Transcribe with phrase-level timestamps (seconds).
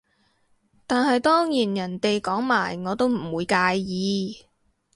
[0.87, 4.35] 但係當然人哋講埋我都唔會介意